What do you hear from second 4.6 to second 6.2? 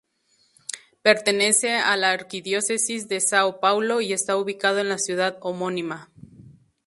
en la ciudad homónima.